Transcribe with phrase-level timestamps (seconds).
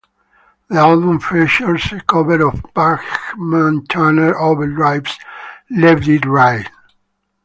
[0.67, 5.15] The album features a cover of Bachman-Turner Overdrive's
[5.69, 6.67] "Let it Ride".